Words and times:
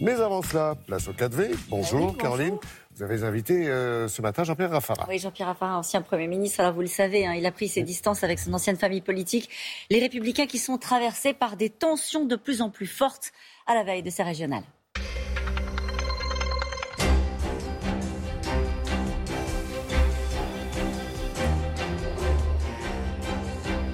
Mais 0.00 0.12
avant 0.20 0.42
cela, 0.42 0.74
place 0.86 1.08
au 1.08 1.12
4V. 1.12 1.54
Bonjour, 1.68 2.16
Caroline. 2.18 2.58
Vous 2.94 3.02
avez 3.02 3.24
invité 3.24 3.68
euh, 3.68 4.08
ce 4.08 4.20
matin 4.20 4.44
Jean-Pierre 4.44 4.70
Raffarin. 4.70 5.06
Oui, 5.08 5.18
Jean-Pierre 5.18 5.48
Raffarin, 5.48 5.78
ancien 5.78 6.02
Premier 6.02 6.26
ministre. 6.26 6.60
Alors 6.60 6.74
vous 6.74 6.82
le 6.82 6.86
savez, 6.86 7.26
hein, 7.26 7.34
il 7.34 7.46
a 7.46 7.50
pris 7.50 7.68
ses 7.68 7.82
distances 7.82 8.22
avec 8.22 8.38
son 8.38 8.52
ancienne 8.52 8.76
famille 8.76 9.00
politique. 9.00 9.48
Les 9.90 9.98
Républicains 9.98 10.46
qui 10.46 10.58
sont 10.58 10.76
traversés 10.76 11.32
par 11.32 11.56
des 11.56 11.70
tensions 11.70 12.26
de 12.26 12.36
plus 12.36 12.60
en 12.60 12.68
plus 12.68 12.86
fortes 12.86 13.32
à 13.66 13.74
la 13.74 13.84
veille 13.84 14.02
de 14.02 14.10
ces 14.10 14.22
régionales. 14.22 14.64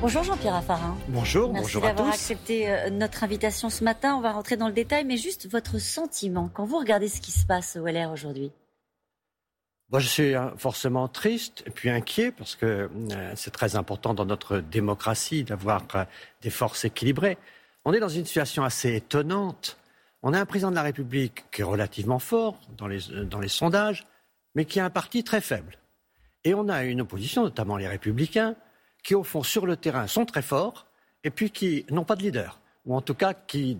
Bonjour 0.03 0.25
Jean-Pierre 0.25 0.55
Raffarin. 0.55 0.99
Bonjour, 1.07 1.53
Merci 1.53 1.63
bonjour 1.63 1.85
à 1.85 1.89
d'avoir 1.93 2.09
tous. 2.09 2.15
accepté 2.15 2.69
euh, 2.69 2.91
notre 2.91 3.23
invitation 3.23 3.71
ce 3.71 3.85
matin. 3.85 4.17
On 4.17 4.21
va 4.21 4.33
rentrer 4.33 4.57
dans 4.57 4.67
le 4.67 4.73
détail, 4.73 5.05
mais 5.05 5.17
juste 5.17 5.49
votre 5.49 5.79
sentiment 5.79 6.51
quand 6.53 6.65
vous 6.65 6.77
regardez 6.79 7.07
ce 7.07 7.21
qui 7.21 7.31
se 7.31 7.47
passe 7.47 7.77
au 7.77 7.87
LR 7.87 8.11
aujourd'hui. 8.11 8.51
Moi, 9.93 10.01
je 10.01 10.09
suis 10.09 10.35
hein, 10.35 10.55
forcément 10.57 11.07
triste 11.07 11.63
et 11.67 11.71
puis 11.71 11.89
inquiet 11.89 12.33
parce 12.33 12.57
que 12.57 12.91
euh, 13.13 13.33
c'est 13.37 13.53
très 13.53 13.77
important 13.77 14.13
dans 14.13 14.25
notre 14.25 14.59
démocratie 14.59 15.45
d'avoir 15.45 15.85
euh, 15.95 16.05
des 16.41 16.51
forces 16.51 16.85
équilibrées. 16.85 17.39
On 17.85 17.93
est 17.93 18.01
dans 18.01 18.09
une 18.09 18.27
situation 18.27 18.65
assez 18.65 18.97
étonnante. 18.97 19.79
On 20.25 20.33
a 20.33 20.41
un 20.41 20.47
président 20.47 20.71
de 20.71 20.75
la 20.75 20.83
République 20.83 21.45
qui 21.53 21.61
est 21.61 21.65
relativement 21.65 22.19
fort 22.19 22.59
dans 22.77 22.89
les, 22.89 23.03
dans 23.23 23.39
les 23.39 23.47
sondages, 23.47 24.05
mais 24.57 24.65
qui 24.65 24.81
a 24.81 24.85
un 24.85 24.91
parti 24.91 25.23
très 25.23 25.41
faible. 25.41 25.79
Et 26.43 26.55
on 26.55 26.69
a 26.69 26.83
une 26.83 27.03
opposition, 27.03 27.45
notamment 27.45 27.77
les 27.77 27.87
républicains, 27.87 28.57
qui 29.03 29.15
au 29.15 29.23
fond 29.23 29.43
sur 29.43 29.67
le 29.67 29.77
terrain 29.77 30.07
sont 30.07 30.25
très 30.25 30.43
forts 30.43 30.87
et 31.25 31.31
puis 31.31 31.51
qui 31.51 31.85
n'ont 31.91 32.05
pas 32.05 32.17
de 32.17 32.23
leader. 32.23 32.59
Ou 32.85 32.97
en 32.97 33.01
tout 33.01 33.15
cas 33.15 33.33
qui, 33.33 33.79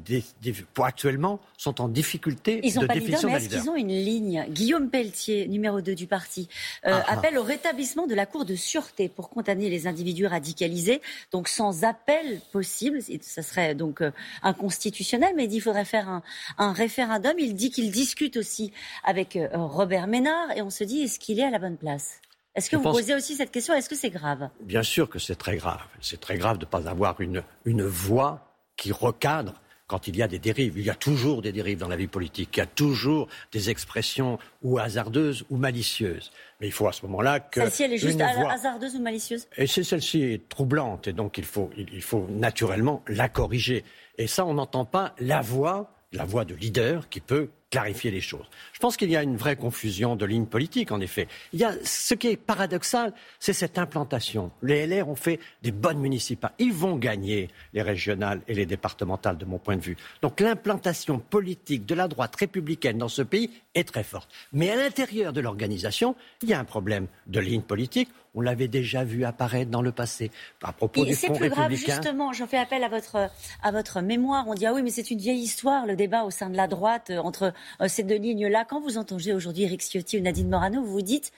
pour 0.75 0.85
actuellement, 0.85 1.41
sont 1.59 1.81
en 1.81 1.89
difficulté 1.89 2.61
Ils 2.63 2.75
de 2.75 2.87
pas 2.87 2.95
de 2.95 3.01
leader, 3.01 3.01
définition 3.01 3.29
mais 3.31 3.37
est-ce 3.37 3.49
qu'ils 3.49 3.69
ont 3.69 3.75
une 3.75 3.89
ligne 3.89 4.47
Guillaume 4.49 4.91
Pelletier, 4.91 5.49
numéro 5.49 5.81
2 5.81 5.97
du 5.97 6.07
parti, 6.07 6.49
euh, 6.87 6.91
Ah, 6.93 7.05
ah. 7.09 7.13
appelle 7.15 7.37
au 7.37 7.43
rétablissement 7.43 8.07
de 8.07 8.15
la 8.15 8.27
Cour 8.27 8.45
de 8.45 8.55
sûreté 8.55 9.09
pour 9.09 9.29
condamner 9.29 9.69
les 9.71 9.89
individus 9.89 10.27
radicalisés, 10.27 11.03
donc 11.33 11.49
sans 11.49 11.83
appel 11.83 12.41
possible. 12.53 13.01
Ça 13.23 13.43
serait 13.43 13.75
donc 13.75 14.03
euh, 14.03 14.13
inconstitutionnel, 14.45 15.33
mais 15.35 15.45
il 15.45 15.49
dit 15.49 15.57
qu'il 15.57 15.63
faudrait 15.63 15.85
faire 15.85 16.09
un, 16.09 16.23
un 16.59 16.73
référendum. 16.73 17.35
Il 17.41 17.57
dit 17.57 17.71
qu'il 17.73 17.91
discute 17.91 18.37
aussi 18.37 18.73
avec 19.03 19.35
euh, 19.35 19.49
Robert 19.53 20.07
Ménard, 20.07 20.53
et 20.57 20.63
on 20.63 20.71
se 20.71 20.85
dit, 20.85 21.01
est-ce 21.01 21.19
qu'il 21.19 21.41
est 21.41 21.45
à 21.45 21.51
la 21.51 21.59
bonne 21.59 21.77
place? 21.77 22.21
Est-ce 22.55 22.69
que 22.69 22.77
Je 22.77 22.79
vous 22.79 22.83
pense- 22.83 22.97
posez 23.01 23.15
aussi 23.15 23.35
cette 23.35 23.51
question 23.51 23.75
Est-ce 23.75 23.89
que 23.89 23.97
c'est 23.97 24.11
grave? 24.11 24.49
Bien 24.61 24.83
sûr 24.83 25.09
que 25.09 25.19
c'est 25.19 25.37
très 25.37 25.57
grave. 25.57 25.81
C'est 26.01 26.21
très 26.21 26.37
grave 26.37 26.59
de 26.59 26.65
ne 26.67 26.71
pas 26.71 26.89
avoir 26.89 27.21
une, 27.21 27.43
une 27.65 27.83
voix 27.85 28.47
qui 28.77 28.93
recadre 28.93 29.55
quand 29.87 30.07
il 30.09 30.17
y 30.17 30.23
a 30.23 30.29
des 30.29 30.39
dérives. 30.39 30.75
Il 30.79 30.85
y 30.85 30.91
a 30.91 30.95
toujours 30.95 31.43
des 31.43 31.53
dérives 31.53 31.79
dans 31.79 31.89
la 31.89 31.97
vie 31.97 32.07
politique. 32.07 32.51
Il 32.57 32.61
y 32.61 32.63
a 32.63 32.67
toujours 32.67 33.29
des 33.53 33.69
expressions 33.71 34.39
ou 34.63 34.79
hasardeuses 34.79 35.45
ou 35.51 35.57
malicieuses. 35.57 36.31
Mais 36.61 36.67
il 36.69 36.73
faut 36.73 36.87
à 36.89 36.93
ce 36.93 37.05
moment-là 37.07 37.41
que. 37.41 37.61
Celle-ci, 37.61 37.83
elle 37.85 37.93
est 37.95 37.99
juste 37.99 38.17
voix- 38.19 38.53
hasardeuse 38.53 38.97
ou 38.97 39.01
malicieuse? 39.03 39.47
Et 39.57 39.67
c'est 39.67 39.85
celle-ci 39.85 40.41
troublante 40.49 41.09
et 41.09 41.13
donc 41.13 41.39
il 41.39 41.45
faut, 41.45 41.71
il 41.77 42.03
faut 42.03 42.27
naturellement 42.31 43.03
la 43.07 43.29
corriger. 43.29 43.85
Et 44.19 44.27
ça, 44.27 44.45
on 44.45 44.55
n'entend 44.55 44.85
pas 44.85 45.15
la 45.19 45.41
voix, 45.41 45.91
la 46.13 46.25
voix 46.25 46.45
de 46.45 46.55
leader 46.55 47.09
qui 47.09 47.21
peut 47.21 47.49
clarifier 47.73 48.11
les 48.11 48.21
choses. 48.21 48.45
Je 48.75 48.79
pense 48.79 48.99
qu'il 48.99 49.11
y 49.11 49.17
a 49.17 49.23
une 49.23 49.39
vraie 49.39 49.57
confusion 49.57 50.15
de 50.15 50.27
lignes 50.27 50.47
politiques, 50.47 50.93
en 50.93 51.01
effet. 51.01 51.27
Il 51.55 51.59
y 51.59 51.65
a 51.65 51.73
ce 51.83 52.13
qui 52.13 52.29
est 52.29 52.37
paradoxal, 52.37 53.15
c'est 53.41 53.55
cette 53.55 53.79
implantation. 53.79 54.53
Les 54.63 54.87
LR 54.87 55.09
ont 55.09 55.17
fait 55.17 55.41
des 55.63 55.73
bonnes 55.73 55.99
municipales. 55.99 56.53
Ils 56.59 56.75
vont 56.75 56.97
gagner 56.97 57.49
les 57.73 57.81
régionales 57.81 58.43
et 58.47 58.53
les 58.53 58.67
départementales, 58.67 59.39
de 59.39 59.47
mon 59.47 59.59
point 59.59 59.77
de 59.77 59.81
vue. 59.81 59.97
Donc 60.21 60.41
l'implantation 60.41 61.19
politique 61.19 61.87
de 61.87 61.95
la 61.95 62.09
droite 62.09 62.37
républicaine 62.37 62.99
dans 62.99 63.09
ce 63.09 63.23
pays 63.23 63.51
est 63.75 63.89
très 63.89 64.05
forte. 64.05 64.31
Mais 64.53 64.71
à 64.71 64.77
l'intérieur 64.77 65.33
de 65.33 65.41
l'organisation, 65.41 66.15
il 66.43 66.51
y 66.51 66.53
a 66.53 66.61
un 66.61 66.65
problème 66.65 67.07
de 67.27 67.41
ligne 67.41 67.63
politique. 67.63 68.11
On 68.35 68.41
l'avait 68.41 68.69
déjà 68.69 69.05
vu 69.05 69.25
apparaître 69.25 69.71
dans 69.71 69.83
le 69.83 69.93
passé. 69.93 70.31
À 70.63 70.73
propos 70.73 71.03
Et 71.05 71.09
du 71.09 71.15
c'est 71.15 71.31
plus 71.31 71.51
grave, 71.51 71.73
justement, 71.73 72.33
j'en 72.33 72.47
fais 72.47 72.57
appel 72.57 72.83
à 72.83 72.89
votre, 72.89 73.31
à 73.63 73.71
votre 73.71 74.01
mémoire. 74.01 74.47
On 74.49 74.55
dit, 74.55 74.65
ah 74.65 74.73
oui, 74.73 74.83
mais 74.83 74.91
c'est 74.91 75.11
une 75.11 75.19
vieille 75.19 75.41
histoire, 75.41 75.87
le 75.87 75.97
débat 75.97 76.25
au 76.25 76.31
sein 76.31 76.49
de 76.49 76.57
la 76.57 76.67
droite 76.67 77.11
euh, 77.11 77.19
entre 77.19 77.53
euh, 77.81 77.89
ces 77.89 78.03
deux 78.03 78.17
lignes-là. 78.17 78.65
Quand 78.65 78.81
vous 78.81 78.97
entendez 78.97 79.33
aujourd'hui 79.35 79.65
Eric 79.65 79.83
Ciotti 79.83 80.19
ou 80.19 80.23
Nadine 80.23 80.49
Morano, 80.49 80.83
vous 80.83 80.93
vous 80.93 81.03
dites, 81.03 81.31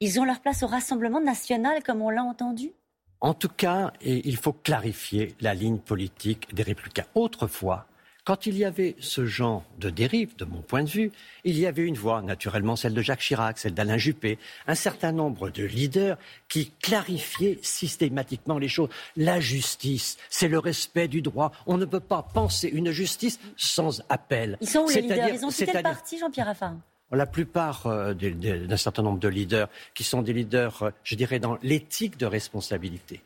ils 0.00 0.18
ont 0.20 0.24
leur 0.24 0.40
place 0.40 0.62
au 0.62 0.66
Rassemblement 0.66 1.20
national, 1.20 1.82
comme 1.82 2.00
on 2.00 2.10
l'a 2.10 2.22
entendu? 2.22 2.72
En 3.20 3.34
tout 3.34 3.48
cas, 3.48 3.92
et 4.00 4.26
il 4.28 4.36
faut 4.36 4.52
clarifier 4.52 5.34
la 5.40 5.52
ligne 5.52 5.78
politique 5.78 6.54
des 6.54 6.62
républicains. 6.62 7.06
Autrefois, 7.14 7.86
quand 8.28 8.44
il 8.44 8.58
y 8.58 8.66
avait 8.66 8.94
ce 9.00 9.24
genre 9.24 9.64
de 9.78 9.88
dérive, 9.88 10.36
de 10.36 10.44
mon 10.44 10.60
point 10.60 10.82
de 10.82 10.90
vue, 10.90 11.10
il 11.44 11.58
y 11.58 11.64
avait 11.64 11.86
une 11.86 11.94
voix, 11.94 12.20
naturellement 12.20 12.76
celle 12.76 12.92
de 12.92 13.00
Jacques 13.00 13.22
Chirac, 13.22 13.56
celle 13.56 13.72
d'Alain 13.72 13.96
Juppé, 13.96 14.38
un 14.66 14.74
certain 14.74 15.12
nombre 15.12 15.48
de 15.48 15.64
leaders 15.64 16.18
qui 16.46 16.70
clarifiaient 16.82 17.58
systématiquement 17.62 18.58
les 18.58 18.68
choses. 18.68 18.90
La 19.16 19.40
justice, 19.40 20.18
c'est 20.28 20.48
le 20.48 20.58
respect 20.58 21.08
du 21.08 21.22
droit. 21.22 21.52
On 21.66 21.78
ne 21.78 21.86
peut 21.86 22.00
pas 22.00 22.22
penser 22.22 22.68
une 22.68 22.90
justice 22.90 23.40
sans 23.56 24.02
appel. 24.10 24.58
Ils 24.60 24.68
sont 24.68 24.80
où 24.80 24.90
les 24.90 25.00
leaders 25.00 25.28
Ils 25.30 25.46
ont 25.46 25.48
quitté 25.48 25.72
le 25.72 25.82
parti, 25.82 26.18
Jean-Pierre 26.18 26.48
Raffarin? 26.48 26.78
La 27.10 27.24
plupart 27.24 27.86
euh, 27.86 28.12
d'un 28.12 28.76
certain 28.76 29.02
nombre 29.02 29.20
de 29.20 29.28
leaders 29.28 29.70
qui 29.94 30.04
sont 30.04 30.20
des 30.20 30.34
leaders, 30.34 30.82
euh, 30.82 30.90
je 31.02 31.14
dirais, 31.14 31.38
dans 31.38 31.56
l'éthique 31.62 32.18
de 32.18 32.26
responsabilité. 32.26 33.22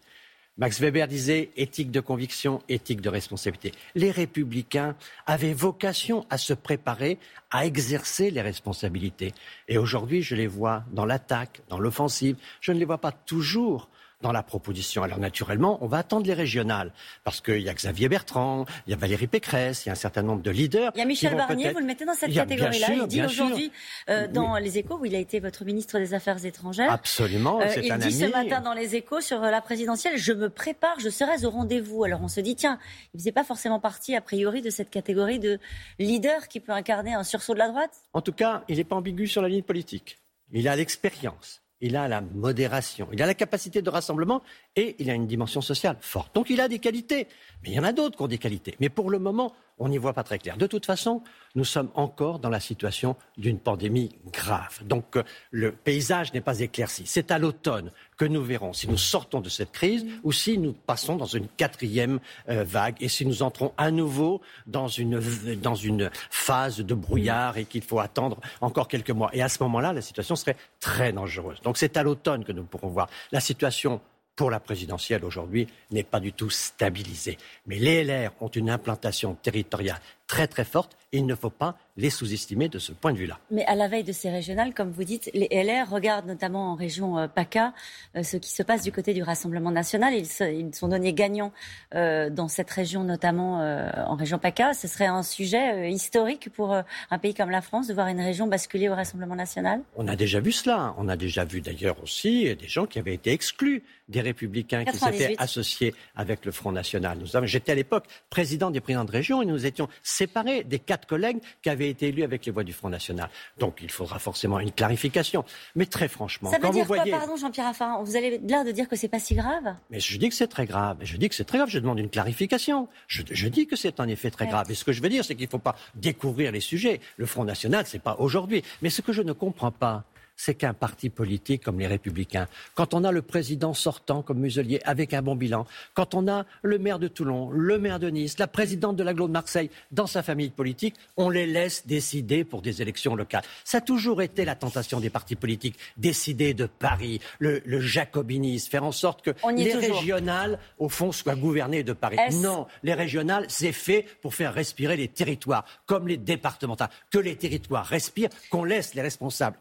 Max 0.58 0.80
Weber 0.80 1.08
disait 1.08 1.50
éthique 1.56 1.90
de 1.90 2.00
conviction, 2.00 2.62
éthique 2.68 3.00
de 3.00 3.08
responsabilité. 3.08 3.72
Les 3.94 4.10
républicains 4.10 4.96
avaient 5.24 5.54
vocation 5.54 6.26
à 6.28 6.36
se 6.36 6.52
préparer 6.52 7.18
à 7.50 7.64
exercer 7.64 8.30
les 8.30 8.42
responsabilités. 8.42 9.32
Et 9.68 9.78
aujourd'hui, 9.78 10.20
je 10.20 10.34
les 10.34 10.46
vois 10.46 10.84
dans 10.92 11.06
l'attaque, 11.06 11.62
dans 11.70 11.78
l'offensive. 11.78 12.36
Je 12.60 12.72
ne 12.72 12.78
les 12.78 12.84
vois 12.84 12.98
pas 12.98 13.12
toujours 13.12 13.88
dans 14.22 14.32
la 14.32 14.42
proposition. 14.42 15.02
Alors 15.02 15.18
naturellement, 15.18 15.78
on 15.82 15.86
va 15.86 15.98
attendre 15.98 16.26
les 16.26 16.34
régionales, 16.34 16.92
parce 17.24 17.40
qu'il 17.40 17.60
y 17.60 17.68
a 17.68 17.74
Xavier 17.74 18.08
Bertrand, 18.08 18.64
il 18.86 18.90
y 18.90 18.94
a 18.94 18.96
Valérie 18.96 19.26
Pécresse, 19.26 19.84
il 19.84 19.88
y 19.88 19.90
a 19.90 19.92
un 19.92 19.96
certain 19.96 20.22
nombre 20.22 20.42
de 20.42 20.50
leaders. 20.50 20.92
Il 20.94 20.98
y 20.98 21.02
a 21.02 21.04
Michel 21.04 21.36
Barnier, 21.36 21.72
vous 21.72 21.78
le 21.80 21.84
mettez 21.84 22.04
dans 22.04 22.14
cette 22.14 22.32
catégorie-là. 22.32 22.88
Il 22.92 23.06
dit 23.06 23.22
aujourd'hui, 23.22 23.72
euh, 24.08 24.26
dans. 24.28 24.56
Les 24.62 24.78
Échos, 24.78 24.98
où 25.00 25.04
il 25.04 25.14
a 25.16 25.18
été 25.18 25.40
votre 25.40 25.64
ministre 25.64 25.98
des 25.98 26.14
Affaires 26.14 26.44
étrangères, 26.44 26.90
Absolument, 26.92 27.60
Euh, 27.60 27.66
il 27.82 27.90
un 27.90 27.98
dit 27.98 28.04
ami. 28.04 28.12
ce 28.12 28.24
matin 28.26 28.60
dans 28.60 28.74
les 28.74 28.94
échos 28.94 29.20
sur 29.20 29.42
euh, 29.42 29.50
la 29.50 29.60
présidentielle, 29.60 30.16
je 30.16 30.32
me 30.32 30.48
prépare, 30.48 31.00
je 31.00 31.08
serai 31.08 31.44
au 31.44 31.50
rendez-vous. 31.50 32.04
Alors 32.04 32.20
on 32.22 32.28
se 32.28 32.40
dit, 32.40 32.54
tiens, 32.54 32.78
il 33.12 33.16
ne 33.16 33.20
faisait 33.20 33.32
pas 33.32 33.44
forcément 33.44 33.80
partie, 33.80 34.14
a 34.14 34.20
priori, 34.20 34.62
de 34.62 34.70
cette 34.70 34.90
catégorie 34.90 35.38
de 35.40 35.58
leader 35.98 36.46
qui 36.48 36.60
peut 36.60 36.72
incarner 36.72 37.14
un 37.14 37.24
sursaut 37.24 37.54
de 37.54 37.58
la 37.58 37.68
droite? 37.68 37.90
En 38.12 38.20
tout 38.20 38.32
cas, 38.32 38.62
il 38.68 38.76
n'est 38.76 38.84
pas 38.84 38.96
ambigu 38.96 39.26
sur 39.26 39.42
la 39.42 39.48
ligne 39.48 39.62
politique. 39.62 40.18
Il 40.52 40.68
a 40.68 40.76
l'expérience, 40.76 41.61
il 41.82 41.96
a 41.96 42.08
la 42.08 42.20
modération, 42.20 43.08
il 43.12 43.20
a 43.22 43.26
la 43.26 43.34
capacité 43.34 43.82
de 43.82 43.90
rassemblement 43.90 44.42
et 44.76 44.96
il 44.98 45.10
a 45.10 45.14
une 45.14 45.26
dimension 45.26 45.60
sociale 45.60 45.96
forte. 46.00 46.34
Donc 46.34 46.50
il 46.50 46.60
a 46.60 46.68
des 46.68 46.78
qualités. 46.78 47.28
Mais 47.62 47.70
il 47.70 47.74
y 47.74 47.78
en 47.78 47.84
a 47.84 47.92
d'autres 47.92 48.16
qui 48.16 48.22
ont 48.22 48.28
des 48.28 48.38
qualités. 48.38 48.74
Mais 48.80 48.88
pour 48.88 49.10
le 49.10 49.18
moment, 49.18 49.54
on 49.78 49.88
n'y 49.88 49.98
voit 49.98 50.12
pas 50.12 50.22
très 50.22 50.38
clair. 50.38 50.56
De 50.56 50.66
toute 50.66 50.86
façon, 50.86 51.22
nous 51.54 51.64
sommes 51.64 51.90
encore 51.94 52.38
dans 52.38 52.48
la 52.48 52.60
situation 52.60 53.16
d'une 53.36 53.58
pandémie 53.58 54.16
grave. 54.32 54.80
Donc 54.84 55.16
euh, 55.16 55.22
le 55.50 55.72
paysage 55.72 56.32
n'est 56.32 56.40
pas 56.40 56.60
éclairci. 56.60 57.04
C'est 57.06 57.30
à 57.30 57.38
l'automne 57.38 57.90
que 58.16 58.24
nous 58.24 58.42
verrons 58.42 58.72
si 58.72 58.88
nous 58.88 58.98
sortons 58.98 59.40
de 59.40 59.48
cette 59.48 59.72
crise 59.72 60.06
ou 60.22 60.32
si 60.32 60.58
nous 60.58 60.72
passons 60.72 61.16
dans 61.16 61.26
une 61.26 61.48
quatrième 61.48 62.20
euh, 62.48 62.64
vague 62.64 62.96
et 63.00 63.08
si 63.08 63.26
nous 63.26 63.42
entrons 63.42 63.72
à 63.76 63.90
nouveau 63.90 64.40
dans 64.66 64.88
une, 64.88 65.20
dans 65.60 65.74
une 65.74 66.10
phase 66.30 66.78
de 66.78 66.94
brouillard 66.94 67.58
et 67.58 67.64
qu'il 67.64 67.82
faut 67.82 67.98
attendre 67.98 68.38
encore 68.60 68.88
quelques 68.88 69.10
mois. 69.10 69.30
Et 69.32 69.42
à 69.42 69.48
ce 69.48 69.62
moment-là, 69.62 69.92
la 69.92 70.02
situation 70.02 70.36
serait 70.36 70.56
très 70.80 71.12
dangereuse. 71.12 71.60
Donc 71.62 71.76
c'est 71.76 71.96
à 71.96 72.02
l'automne 72.02 72.44
que 72.44 72.52
nous 72.52 72.64
pourrons 72.64 72.88
voir. 72.88 73.08
La 73.32 73.40
situation 73.40 74.00
pour 74.42 74.50
la 74.50 74.58
présidentielle 74.58 75.24
aujourd'hui 75.24 75.68
n'est 75.92 76.02
pas 76.02 76.18
du 76.18 76.32
tout 76.32 76.50
stabilisée. 76.50 77.38
Mais 77.68 77.78
les 77.78 78.02
LR 78.02 78.32
ont 78.40 78.48
une 78.48 78.70
implantation 78.70 79.36
territoriale 79.36 80.00
très 80.26 80.48
très 80.48 80.64
forte 80.64 80.96
et 81.12 81.18
il 81.18 81.26
ne 81.26 81.34
faut 81.34 81.50
pas 81.50 81.76
les 81.98 82.08
sous-estimer 82.08 82.68
de 82.68 82.78
ce 82.78 82.92
point 82.92 83.12
de 83.12 83.18
vue-là. 83.18 83.38
Mais 83.50 83.64
à 83.66 83.74
la 83.74 83.86
veille 83.86 84.04
de 84.04 84.12
ces 84.12 84.30
régionales, 84.30 84.72
comme 84.72 84.90
vous 84.90 85.04
dites, 85.04 85.30
les 85.34 85.48
LR 85.52 85.90
regardent 85.90 86.26
notamment 86.26 86.72
en 86.72 86.74
région 86.74 87.18
euh, 87.18 87.28
PACA 87.28 87.74
euh, 88.16 88.22
ce 88.22 88.38
qui 88.38 88.50
se 88.50 88.62
passe 88.62 88.82
du 88.82 88.92
côté 88.92 89.12
du 89.12 89.22
Rassemblement 89.22 89.70
national. 89.70 90.14
Ils, 90.14 90.74
sont 90.74 90.88
donnés 90.88 91.12
gagnants 91.12 91.52
euh, 91.94 92.30
dans 92.30 92.48
cette 92.48 92.70
région, 92.70 93.04
notamment 93.04 93.42
en 93.52 94.14
région 94.14 94.38
PACA. 94.38 94.72
Ce 94.72 94.88
serait 94.88 95.06
un 95.06 95.22
sujet 95.22 95.90
historique 95.90 96.48
pour 96.50 96.74
un 96.74 97.18
pays 97.18 97.34
comme 97.34 97.50
la 97.50 97.60
France 97.60 97.88
de 97.88 97.94
voir 97.94 98.08
une 98.08 98.20
région 98.20 98.46
basculer 98.46 98.88
au 98.88 98.94
Rassemblement 98.94 99.36
national? 99.36 99.82
On 99.96 100.08
a 100.08 100.16
déjà 100.16 100.40
vu 100.40 100.52
cela. 100.52 100.94
On 100.96 101.08
a 101.08 101.16
déjà 101.16 101.44
vu 101.44 101.60
d'ailleurs 101.60 102.02
aussi 102.02 102.54
des 102.56 102.68
gens 102.68 102.86
qui 102.86 102.98
avaient 102.98 103.14
été 103.14 103.32
exclus 103.32 103.82
des 104.08 104.20
républicains 104.20 104.84
qui 104.84 104.92
98. 104.92 105.18
s'étaient 105.18 105.34
associés 105.38 105.94
avec 106.16 106.44
le 106.44 106.52
Front 106.52 106.72
National. 106.72 107.18
J'étais 107.44 107.72
à 107.72 107.74
l'époque 107.74 108.06
président 108.30 108.70
des 108.70 108.80
présidents 108.80 109.04
de 109.04 109.10
région 109.10 109.42
et 109.42 109.46
nous 109.46 109.66
étions 109.66 109.88
séparés 110.02 110.64
des 110.64 110.78
quatre 110.78 111.01
quatre 111.02 111.08
collègues 111.08 111.38
qui 111.62 111.70
avaient 111.70 111.88
été 111.88 112.08
élus 112.08 112.22
avec 112.22 112.46
les 112.46 112.52
voix 112.52 112.64
du 112.64 112.72
Front 112.72 112.88
National. 112.88 113.28
Donc 113.58 113.78
il 113.82 113.90
faudra 113.90 114.18
forcément 114.18 114.60
une 114.60 114.72
clarification. 114.72 115.44
Mais 115.74 115.86
très 115.86 116.08
franchement, 116.08 116.50
ça 116.50 116.56
veut 116.56 116.62
quand 116.62 116.70
dire 116.70 116.82
vous 116.82 116.88
quoi, 116.88 116.96
voyez... 116.98 117.10
pardon 117.10 117.36
Jean-Pierre 117.36 117.66
Raffarin? 117.66 118.02
Vous 118.02 118.16
avez 118.16 118.38
l'air 118.38 118.64
de 118.64 118.70
dire 118.70 118.88
que 118.88 118.96
c'est 118.96 119.08
pas 119.08 119.18
si 119.18 119.34
grave? 119.34 119.74
Mais 119.90 120.00
je 120.00 120.18
dis 120.18 120.28
que 120.28 120.34
c'est 120.34 120.46
très 120.46 120.66
grave. 120.66 120.98
Je 121.02 121.16
dis 121.16 121.28
que 121.28 121.34
c'est 121.34 121.44
très 121.44 121.58
grave. 121.58 121.68
Je 121.68 121.78
demande 121.78 121.98
une 121.98 122.10
clarification. 122.10 122.88
Je, 123.08 123.22
je 123.30 123.48
dis 123.48 123.66
que 123.66 123.76
c'est 123.76 124.00
en 124.00 124.08
effet 124.08 124.30
très 124.30 124.46
grave. 124.46 124.70
Et 124.70 124.74
ce 124.74 124.84
que 124.84 124.92
je 124.92 125.02
veux 125.02 125.08
dire, 125.08 125.24
c'est 125.24 125.34
qu'il 125.34 125.46
ne 125.46 125.50
faut 125.50 125.58
pas 125.58 125.76
découvrir 125.94 126.52
les 126.52 126.60
sujets. 126.60 127.00
Le 127.16 127.26
Front 127.26 127.44
National, 127.44 127.84
c'est 127.86 128.02
pas 128.02 128.16
aujourd'hui. 128.18 128.62
Mais 128.80 128.90
ce 128.90 129.02
que 129.02 129.12
je 129.12 129.22
ne 129.22 129.32
comprends 129.32 129.72
pas, 129.72 130.04
c'est 130.42 130.54
qu'un 130.54 130.74
parti 130.74 131.08
politique 131.08 131.62
comme 131.62 131.78
les 131.78 131.86
Républicains, 131.86 132.48
quand 132.74 132.94
on 132.94 133.04
a 133.04 133.12
le 133.12 133.22
président 133.22 133.74
sortant 133.74 134.22
comme 134.22 134.40
Muselier 134.40 134.80
avec 134.84 135.14
un 135.14 135.22
bon 135.22 135.36
bilan, 135.36 135.66
quand 135.94 136.16
on 136.16 136.26
a 136.26 136.46
le 136.62 136.78
maire 136.78 136.98
de 136.98 137.06
Toulon, 137.06 137.50
le 137.50 137.78
maire 137.78 138.00
de 138.00 138.10
Nice, 138.10 138.40
la 138.40 138.48
présidente 138.48 138.96
de 138.96 139.04
l'aglo 139.04 139.28
de 139.28 139.32
Marseille 139.32 139.70
dans 139.92 140.08
sa 140.08 140.24
famille 140.24 140.50
politique, 140.50 140.96
on 141.16 141.30
les 141.30 141.46
laisse 141.46 141.86
décider 141.86 142.42
pour 142.42 142.60
des 142.60 142.82
élections 142.82 143.14
locales. 143.14 143.44
Ça 143.64 143.78
a 143.78 143.80
toujours 143.80 144.20
été 144.20 144.44
la 144.44 144.56
tentation 144.56 144.98
des 144.98 145.10
partis 145.10 145.36
politiques, 145.36 145.78
décider 145.96 146.54
de 146.54 146.66
Paris, 146.66 147.20
le, 147.38 147.62
le 147.64 147.80
jacobinisme, 147.80 148.68
faire 148.68 148.84
en 148.84 148.90
sorte 148.90 149.22
que 149.22 149.30
les 149.54 149.72
régionales, 149.74 150.58
au 150.78 150.88
fond, 150.88 151.12
soient 151.12 151.36
gouvernées 151.36 151.84
de 151.84 151.92
Paris. 151.92 152.18
Non, 152.32 152.66
les 152.82 152.94
régionales, 152.94 153.44
c'est 153.46 153.70
fait 153.70 154.06
pour 154.20 154.34
faire 154.34 154.54
respirer 154.54 154.96
les 154.96 155.06
territoires, 155.06 155.64
comme 155.86 156.08
les 156.08 156.16
départementales, 156.16 156.90
que 157.12 157.18
les 157.18 157.36
territoires 157.36 157.86
respirent, 157.86 158.30
qu'on 158.50 158.64
laisse 158.64 158.94
les 158.94 159.02
responsables 159.02 159.56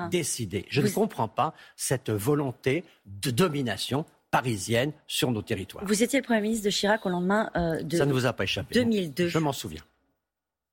élus 0.00 0.10
décider. 0.10 0.66
Je 0.68 0.80
ne 0.80 0.88
comprends 0.88 1.28
pas 1.28 1.54
cette 1.76 2.10
volonté 2.10 2.84
de 3.06 3.30
domination 3.30 4.04
parisienne 4.30 4.92
sur 5.06 5.30
nos 5.30 5.42
territoires. 5.42 5.84
Vous 5.84 6.02
étiez 6.02 6.20
le 6.20 6.24
Premier 6.24 6.40
ministre 6.40 6.64
de 6.64 6.70
Chirac 6.70 7.04
au 7.04 7.10
lendemain 7.10 7.50
euh, 7.54 7.82
de 7.82 7.96
Ça 7.96 8.06
ne 8.06 8.12
vous 8.12 8.26
a 8.26 8.32
pas 8.32 8.44
échappé. 8.44 8.74
2002. 8.74 9.28
Je 9.28 9.38
m'en 9.38 9.52
souviens. 9.52 9.82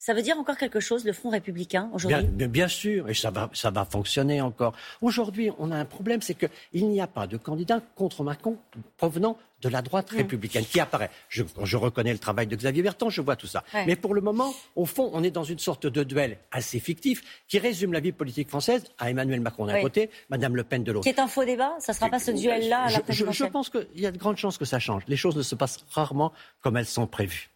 Ça 0.02 0.14
veut 0.14 0.22
dire 0.22 0.38
encore 0.40 0.56
quelque 0.56 0.80
chose, 0.80 1.04
le 1.04 1.12
Front 1.12 1.30
républicain, 1.30 1.90
aujourd'hui? 1.92 2.24
Bien, 2.24 2.48
bien, 2.48 2.68
sûr, 2.70 3.10
et 3.10 3.14
ça 3.14 3.32
va, 3.32 3.50
ça 3.54 3.70
va 3.70 3.84
fonctionner 3.84 4.40
encore. 4.40 4.74
Aujourd'hui, 5.02 5.52
on 5.60 5.72
a 5.72 5.76
un 5.76 5.84
problème, 5.84 6.22
c'est 6.22 6.36
qu'il 6.36 6.88
n'y 6.88 7.02
a 7.02 7.08
pas 7.08 7.28
de 7.28 7.36
candidat 7.36 7.82
contre 7.96 8.24
Macron 8.24 8.58
provenant 8.96 9.38
de 9.62 9.68
la 9.68 9.82
droite 9.82 10.10
républicaine 10.12 10.64
qui 10.64 10.80
apparaît. 10.80 11.12
Je, 11.28 11.44
je, 11.64 11.76
reconnais 11.76 12.14
le 12.14 12.18
travail 12.18 12.48
de 12.48 12.56
Xavier 12.56 12.82
Bertrand, 12.82 13.10
je 13.10 13.22
vois 13.22 13.36
tout 13.36 13.46
ça. 13.46 13.66
Ouais. 13.74 13.86
Mais 13.88 13.98
pour 13.98 14.14
le 14.14 14.22
moment, 14.22 14.54
au 14.78 14.86
fond, 14.86 15.10
on 15.12 15.22
est 15.22 15.32
dans 15.32 15.44
une 15.44 15.60
sorte 15.60 15.86
de 15.86 16.04
duel 16.06 16.38
assez 16.54 16.80
fictif 16.80 17.22
qui 17.50 17.60
résume 17.60 17.92
la 17.92 18.00
vie 18.00 18.14
politique 18.14 18.48
française 18.48 18.86
à 19.00 19.10
Emmanuel 19.10 19.42
Macron 19.42 19.66
d'un 19.66 19.76
oui. 19.76 19.82
côté, 19.82 20.10
Madame 20.30 20.56
Le 20.56 20.64
Pen 20.64 20.86
de 20.86 20.94
l'autre. 20.94 21.04
Qui 21.04 21.10
est 21.10 21.20
un 21.20 21.28
faux 21.28 21.44
débat 21.44 21.76
Ça 21.80 21.92
ne 21.92 21.98
sera 21.98 22.10
pas 22.10 22.20
ce 22.20 22.32
duel-là 22.32 22.84
à 22.84 22.90
la 22.90 23.02
je, 23.10 23.26
je, 23.26 23.32
je 23.32 23.44
pense 23.44 23.70
qu'il 23.70 23.86
y 23.96 24.06
a 24.06 24.12
de 24.12 24.18
grandes 24.18 24.38
chances 24.38 24.58
que 24.58 24.64
ça 24.64 24.80
change. 24.80 25.04
Les 25.10 25.18
choses 25.18 25.36
ne 25.36 25.42
se 25.42 25.56
passent 25.56 25.84
rarement 25.92 26.32
comme 26.62 26.78
elles 26.78 26.86
sont 26.86 27.06
prévues. 27.06 27.50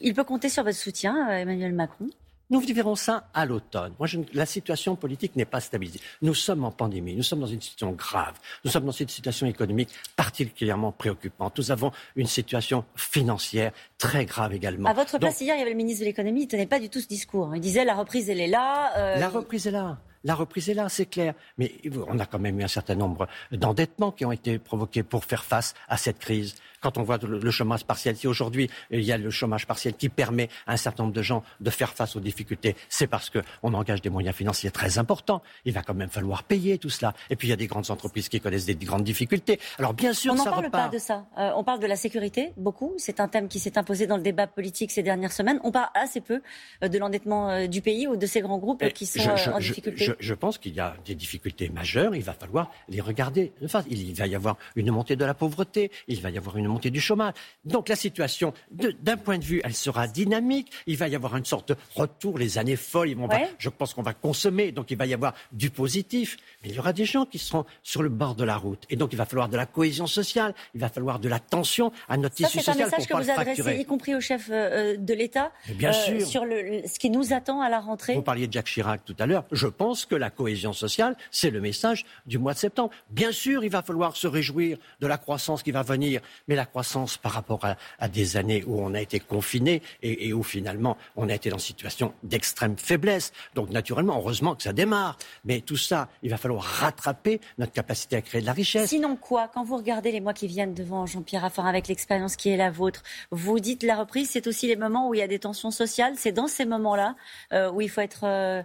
Il 0.00 0.14
peut 0.14 0.24
compter 0.24 0.48
sur 0.48 0.64
votre 0.64 0.76
soutien, 0.76 1.28
euh, 1.30 1.38
Emmanuel 1.38 1.72
Macron? 1.72 2.08
Nous 2.50 2.60
verrons 2.60 2.96
ça 2.96 3.28
à 3.32 3.46
l'automne. 3.46 3.94
Moi, 3.98 4.06
je, 4.06 4.18
la 4.34 4.44
situation 4.44 4.94
politique 4.94 5.36
n'est 5.36 5.46
pas 5.46 5.60
stabilisée. 5.60 6.00
Nous 6.20 6.34
sommes 6.34 6.64
en 6.64 6.70
pandémie, 6.70 7.16
nous 7.16 7.22
sommes 7.22 7.40
dans 7.40 7.46
une 7.46 7.62
situation 7.62 7.92
grave, 7.92 8.34
nous 8.62 8.70
sommes 8.70 8.84
dans 8.84 8.90
une 8.92 9.08
situation 9.08 9.46
économique 9.46 9.88
particulièrement 10.16 10.92
préoccupante. 10.92 11.56
Nous 11.56 11.70
avons 11.70 11.92
une 12.14 12.26
situation 12.26 12.84
financière 12.94 13.72
très 13.96 14.26
grave 14.26 14.52
également. 14.52 14.90
À 14.90 14.92
votre 14.92 15.18
place, 15.18 15.38
Donc, 15.38 15.40
hier, 15.40 15.54
il 15.56 15.60
y 15.60 15.62
avait 15.62 15.70
le 15.70 15.76
ministre 15.76 16.00
de 16.00 16.06
l'économie, 16.06 16.42
il 16.42 16.44
ne 16.44 16.50
tenait 16.50 16.66
pas 16.66 16.78
du 16.78 16.90
tout 16.90 17.00
ce 17.00 17.08
discours. 17.08 17.56
Il 17.56 17.62
disait 17.62 17.86
la 17.86 17.94
reprise, 17.94 18.28
elle 18.28 18.40
est 18.40 18.48
là. 18.48 18.92
Euh... 18.98 19.18
La 19.18 19.30
reprise 19.30 19.66
est 19.66 19.70
là. 19.70 19.96
La 20.24 20.34
reprise 20.34 20.68
est 20.68 20.74
là, 20.74 20.88
c'est 20.88 21.06
clair. 21.06 21.34
Mais 21.58 21.72
on 22.08 22.18
a 22.18 22.26
quand 22.26 22.38
même 22.38 22.58
eu 22.60 22.64
un 22.64 22.68
certain 22.68 22.94
nombre 22.94 23.26
d'endettements 23.50 24.12
qui 24.12 24.24
ont 24.24 24.32
été 24.32 24.58
provoqués 24.58 25.02
pour 25.02 25.24
faire 25.24 25.44
face 25.44 25.74
à 25.88 25.96
cette 25.96 26.18
crise. 26.18 26.54
Quand 26.80 26.98
on 26.98 27.04
voit 27.04 27.18
le 27.18 27.50
chômage 27.50 27.84
partiel, 27.84 28.16
si 28.16 28.26
aujourd'hui 28.26 28.68
il 28.90 29.02
y 29.02 29.12
a 29.12 29.18
le 29.18 29.30
chômage 29.30 29.66
partiel 29.66 29.94
qui 29.94 30.08
permet 30.08 30.48
à 30.66 30.72
un 30.72 30.76
certain 30.76 31.04
nombre 31.04 31.14
de 31.14 31.22
gens 31.22 31.44
de 31.60 31.70
faire 31.70 31.92
face 31.94 32.16
aux 32.16 32.20
difficultés, 32.20 32.74
c'est 32.88 33.06
parce 33.06 33.30
qu'on 33.30 33.74
engage 33.74 34.02
des 34.02 34.10
moyens 34.10 34.34
financiers 34.34 34.70
très 34.72 34.98
importants. 34.98 35.42
Il 35.64 35.72
va 35.72 35.82
quand 35.82 35.94
même 35.94 36.08
falloir 36.08 36.42
payer 36.42 36.78
tout 36.78 36.90
cela. 36.90 37.14
Et 37.30 37.36
puis 37.36 37.48
il 37.48 37.50
y 37.50 37.54
a 37.54 37.56
des 37.56 37.68
grandes 37.68 37.90
entreprises 37.90 38.28
qui 38.28 38.40
connaissent 38.40 38.66
des 38.66 38.74
grandes 38.74 39.04
difficultés. 39.04 39.60
Alors 39.78 39.94
bien 39.94 40.12
sûr, 40.12 40.32
on 40.32 40.36
n'en 40.36 40.44
parle 40.44 40.64
repart. 40.66 40.90
pas 40.90 40.96
de 40.96 41.00
ça. 41.00 41.26
Euh, 41.38 41.52
on 41.56 41.62
parle 41.62 41.78
de 41.78 41.86
la 41.86 41.96
sécurité 41.96 42.52
beaucoup. 42.56 42.94
C'est 42.96 43.20
un 43.20 43.28
thème 43.28 43.48
qui 43.48 43.60
s'est 43.60 43.78
imposé 43.78 44.06
dans 44.06 44.16
le 44.16 44.22
débat 44.22 44.48
politique 44.48 44.90
ces 44.90 45.02
dernières 45.02 45.32
semaines. 45.32 45.60
On 45.62 45.70
parle 45.70 45.90
assez 45.94 46.20
peu 46.20 46.42
euh, 46.82 46.88
de 46.88 46.98
l'endettement 46.98 47.50
euh, 47.50 47.66
du 47.68 47.80
pays 47.80 48.08
ou 48.08 48.16
de 48.16 48.26
ces 48.26 48.40
grands 48.40 48.58
groupes 48.58 48.86
qui 48.92 49.06
sont 49.06 49.20
je, 49.20 49.36
je, 49.36 49.50
en 49.50 49.58
difficulté. 49.58 50.04
Je, 50.04 50.11
je 50.20 50.34
pense 50.34 50.58
qu'il 50.58 50.74
y 50.74 50.80
a 50.80 50.94
des 51.04 51.14
difficultés 51.14 51.68
majeures. 51.68 52.14
Il 52.14 52.22
va 52.22 52.32
falloir 52.32 52.70
les 52.88 53.00
regarder. 53.00 53.52
Enfin, 53.64 53.84
il 53.88 54.14
va 54.14 54.26
y 54.26 54.34
avoir 54.34 54.56
une 54.76 54.90
montée 54.90 55.16
de 55.16 55.24
la 55.24 55.34
pauvreté. 55.34 55.90
Il 56.08 56.20
va 56.20 56.30
y 56.30 56.38
avoir 56.38 56.56
une 56.56 56.66
montée 56.68 56.90
du 56.90 57.00
chômage. 57.00 57.34
Donc 57.64 57.88
la 57.88 57.96
situation, 57.96 58.52
d'un 58.70 59.16
point 59.16 59.38
de 59.38 59.44
vue, 59.44 59.60
elle 59.64 59.74
sera 59.74 60.08
dynamique. 60.08 60.70
Il 60.86 60.96
va 60.96 61.08
y 61.08 61.14
avoir 61.14 61.36
une 61.36 61.44
sorte 61.44 61.70
de 61.70 61.76
retour, 61.94 62.38
les 62.38 62.58
années 62.58 62.76
folles. 62.76 63.10
Ils 63.10 63.16
vont 63.16 63.28
Ouais. 63.28 63.40
pas- 63.42 63.48
je 63.58 63.68
pense 63.68 63.94
qu'on 63.94 64.02
va 64.02 64.14
consommer, 64.14 64.72
donc 64.72 64.90
il 64.90 64.96
va 64.96 65.06
y 65.06 65.14
avoir 65.14 65.34
du 65.52 65.70
positif. 65.70 66.36
Mais 66.62 66.70
il 66.70 66.74
y 66.76 66.78
aura 66.78 66.92
des 66.92 67.04
gens 67.04 67.24
qui 67.26 67.38
seront 67.38 67.64
sur 67.82 68.02
le 68.02 68.08
bord 68.08 68.34
de 68.34 68.44
la 68.44 68.56
route. 68.56 68.84
Et 68.90 68.96
donc 68.96 69.12
il 69.12 69.16
va 69.16 69.24
falloir 69.26 69.48
de 69.48 69.56
la 69.56 69.66
cohésion 69.66 70.06
sociale. 70.06 70.54
Il 70.74 70.80
va 70.80 70.88
falloir 70.88 71.18
de 71.18 71.28
l'attention 71.28 71.92
à 72.08 72.16
notre 72.16 72.36
Ça, 72.36 72.46
tissu 72.46 72.58
c'est 72.60 72.70
un 72.70 72.72
social 72.72 72.86
message 72.90 73.08
pour 73.08 73.18
que 73.20 73.24
vous 73.24 73.30
adressez, 73.30 73.80
y 73.80 73.84
compris 73.84 74.14
au 74.14 74.20
chef 74.20 74.48
euh, 74.50 74.96
de 74.96 75.14
l'État, 75.14 75.52
sûr. 75.92 76.26
sur 76.26 76.44
le- 76.44 76.82
ce 76.86 76.98
qui 76.98 77.10
nous 77.10 77.32
attend 77.32 77.60
à 77.60 77.68
la 77.68 77.80
rentrée. 77.80 78.14
Vous 78.14 78.22
parliez 78.22 78.46
de 78.46 78.52
Jacques 78.52 78.66
Chirac 78.66 79.04
tout 79.04 79.16
à 79.18 79.26
l'heure. 79.26 79.44
Je 79.52 79.66
pense 79.66 80.01
que 80.06 80.14
la 80.14 80.30
cohésion 80.30 80.72
sociale, 80.72 81.16
c'est 81.30 81.50
le 81.50 81.60
message 81.60 82.04
du 82.26 82.38
mois 82.38 82.54
de 82.54 82.58
septembre. 82.58 82.90
Bien 83.10 83.32
sûr, 83.32 83.64
il 83.64 83.70
va 83.70 83.82
falloir 83.82 84.16
se 84.16 84.26
réjouir 84.26 84.78
de 85.00 85.06
la 85.06 85.18
croissance 85.18 85.62
qui 85.62 85.70
va 85.70 85.82
venir, 85.82 86.20
mais 86.48 86.54
la 86.54 86.66
croissance 86.66 87.16
par 87.16 87.32
rapport 87.32 87.64
à, 87.98 88.08
des 88.08 88.36
années 88.36 88.64
où 88.66 88.80
on 88.80 88.94
a 88.94 89.00
été 89.00 89.20
confiné 89.20 89.82
et, 90.02 90.28
et 90.28 90.32
où 90.32 90.42
finalement 90.42 90.96
on 91.16 91.28
a 91.28 91.34
été 91.34 91.50
dans 91.50 91.56
une 91.56 91.62
situation 91.62 92.14
d'extrême 92.22 92.76
faiblesse. 92.76 93.32
Donc 93.54 93.70
naturellement, 93.70 94.16
heureusement 94.18 94.54
que 94.54 94.62
ça 94.62 94.72
démarre. 94.72 95.16
Mais 95.44 95.60
tout 95.60 95.76
ça, 95.76 96.08
il 96.22 96.30
va 96.30 96.36
falloir 96.36 96.62
rattraper 96.62 97.40
notre 97.58 97.72
capacité 97.72 98.16
à 98.16 98.22
créer 98.22 98.40
de 98.40 98.46
la 98.46 98.52
richesse. 98.52 98.88
Sinon 98.88 99.16
quoi? 99.16 99.48
Quand 99.48 99.64
vous 99.64 99.76
regardez 99.76 100.12
les 100.12 100.20
mois 100.20 100.34
qui 100.34 100.46
viennent 100.46 100.74
devant 100.74 101.06
Jean-Pierre 101.06 101.42
Raffarin 101.42 101.68
avec 101.68 101.88
l'expérience 101.88 102.36
qui 102.36 102.50
est 102.50 102.56
la 102.56 102.70
vôtre, 102.70 103.02
vous 103.30 103.60
dites 103.60 103.82
la 103.82 103.96
reprise, 103.96 104.30
c'est 104.30 104.46
aussi 104.46 104.66
les 104.66 104.76
moments 104.76 105.08
où 105.08 105.14
il 105.14 105.18
y 105.18 105.22
a 105.22 105.28
des 105.28 105.38
tensions 105.38 105.70
sociales. 105.70 106.14
C'est 106.16 106.32
dans 106.32 106.48
ces 106.48 106.64
moments-là 106.64 107.16
euh, 107.52 107.70
où 107.70 107.80
il 107.80 107.88
faut 107.88 108.00
être 108.00 108.24
euh, 108.24 108.62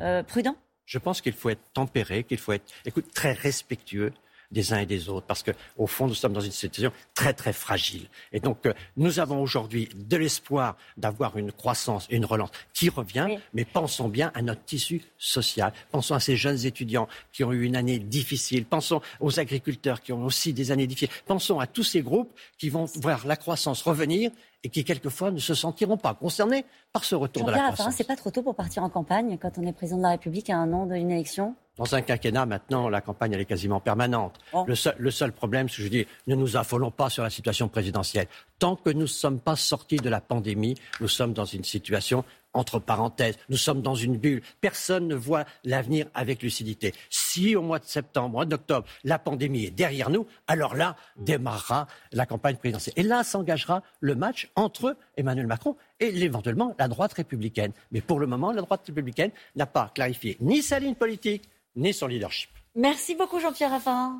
euh, 0.00 0.22
prudent? 0.22 0.56
Je 0.90 0.98
pense 0.98 1.20
qu'il 1.20 1.34
faut 1.34 1.50
être 1.50 1.62
tempéré, 1.72 2.24
qu'il 2.24 2.38
faut 2.38 2.50
être, 2.50 2.64
écoute, 2.84 3.14
très 3.14 3.32
respectueux 3.32 4.12
des 4.50 4.72
uns 4.72 4.78
et 4.80 4.86
des 4.86 5.08
autres, 5.08 5.26
parce 5.26 5.42
que 5.42 5.52
au 5.76 5.86
fond, 5.86 6.06
nous 6.06 6.14
sommes 6.14 6.32
dans 6.32 6.40
une 6.40 6.50
situation 6.50 6.92
très 7.14 7.32
très 7.32 7.52
fragile. 7.52 8.08
Et 8.32 8.40
donc, 8.40 8.66
euh, 8.66 8.72
nous 8.96 9.20
avons 9.20 9.40
aujourd'hui 9.40 9.88
de 9.94 10.16
l'espoir 10.16 10.76
d'avoir 10.96 11.36
une 11.36 11.52
croissance, 11.52 12.06
une 12.10 12.24
relance 12.24 12.50
qui 12.74 12.88
revient, 12.88 13.26
Oui. 13.28 13.38
mais 13.54 13.64
pensons 13.64 14.08
bien 14.08 14.32
à 14.34 14.42
notre 14.42 14.64
tissu 14.64 15.02
social. 15.18 15.72
Pensons 15.90 16.14
à 16.14 16.20
ces 16.20 16.36
jeunes 16.36 16.64
étudiants 16.66 17.08
qui 17.32 17.44
ont 17.44 17.52
eu 17.52 17.64
une 17.64 17.76
année 17.76 17.98
difficile. 17.98 18.64
Pensons 18.64 19.00
aux 19.20 19.38
agriculteurs 19.38 20.00
qui 20.00 20.12
ont 20.12 20.24
aussi 20.24 20.52
des 20.52 20.70
années 20.72 20.86
difficiles. 20.86 21.14
Pensons 21.26 21.60
à 21.60 21.66
tous 21.66 21.84
ces 21.84 22.02
groupes 22.02 22.32
qui 22.58 22.68
vont 22.70 22.86
voir 22.96 23.26
la 23.26 23.36
croissance 23.36 23.82
revenir 23.82 24.30
et 24.62 24.68
qui 24.68 24.84
quelquefois 24.84 25.30
ne 25.30 25.38
se 25.38 25.54
sentiront 25.54 25.96
pas 25.96 26.14
concernés 26.14 26.64
par 26.92 27.04
ce 27.04 27.14
retour 27.14 27.44
de 27.44 27.52
la 27.52 27.58
croissance. 27.72 27.94
c'est 27.96 28.04
pas 28.06 28.16
trop 28.16 28.30
tôt 28.30 28.42
pour 28.42 28.54
partir 28.54 28.82
en 28.82 28.90
campagne 28.90 29.38
quand 29.40 29.52
on 29.58 29.66
est 29.66 29.72
président 29.72 29.98
de 29.98 30.02
la 30.02 30.10
République 30.10 30.50
à 30.50 30.56
un 30.56 30.72
an 30.72 30.86
d'une 30.86 31.10
élection? 31.10 31.54
Dans 31.80 31.94
un 31.94 32.02
quinquennat, 32.02 32.44
maintenant, 32.44 32.90
la 32.90 33.00
campagne, 33.00 33.32
elle 33.32 33.40
est 33.40 33.46
quasiment 33.46 33.80
permanente. 33.80 34.38
Bon. 34.52 34.66
Le, 34.66 34.74
seul, 34.74 34.94
le 34.98 35.10
seul 35.10 35.32
problème, 35.32 35.66
c'est 35.70 35.78
que 35.78 35.84
je 35.84 35.88
dis, 35.88 36.06
ne 36.26 36.34
nous 36.34 36.58
affolons 36.58 36.90
pas 36.90 37.08
sur 37.08 37.22
la 37.22 37.30
situation 37.30 37.68
présidentielle. 37.68 38.26
Tant 38.58 38.76
que 38.76 38.90
nous 38.90 39.00
ne 39.00 39.06
sommes 39.06 39.40
pas 39.40 39.56
sortis 39.56 39.96
de 39.96 40.10
la 40.10 40.20
pandémie, 40.20 40.74
nous 41.00 41.08
sommes 41.08 41.32
dans 41.32 41.46
une 41.46 41.64
situation 41.64 42.22
entre 42.52 42.80
parenthèses. 42.80 43.38
Nous 43.48 43.56
sommes 43.56 43.80
dans 43.80 43.94
une 43.94 44.18
bulle. 44.18 44.42
Personne 44.60 45.08
ne 45.08 45.14
voit 45.14 45.46
l'avenir 45.64 46.04
avec 46.12 46.42
lucidité. 46.42 46.92
Si 47.08 47.56
au 47.56 47.62
mois 47.62 47.78
de 47.78 47.86
septembre, 47.86 48.28
au 48.28 48.32
mois 48.32 48.44
d'octobre, 48.44 48.86
la 49.04 49.18
pandémie 49.18 49.64
est 49.64 49.70
derrière 49.70 50.10
nous, 50.10 50.26
alors 50.48 50.74
là 50.74 50.96
démarrera 51.16 51.86
la 52.12 52.26
campagne 52.26 52.56
présidentielle. 52.56 52.92
Et 52.98 53.02
là 53.02 53.24
s'engagera 53.24 53.82
le 54.00 54.14
match 54.14 54.50
entre 54.54 54.98
Emmanuel 55.16 55.46
Macron 55.46 55.76
et 55.98 56.08
éventuellement 56.08 56.74
la 56.78 56.88
droite 56.88 57.14
républicaine. 57.14 57.72
Mais 57.90 58.02
pour 58.02 58.20
le 58.20 58.26
moment, 58.26 58.52
la 58.52 58.60
droite 58.60 58.82
républicaine 58.86 59.30
n'a 59.56 59.64
pas 59.64 59.90
clarifié 59.94 60.36
ni 60.40 60.60
sa 60.60 60.78
ligne 60.78 60.94
politique, 60.94 61.48
ni 61.76 61.92
son 61.94 62.06
leadership. 62.08 62.50
Merci 62.74 63.14
beaucoup 63.14 63.40
Jean-Pierre 63.40 63.70
Raffarin. 63.70 64.18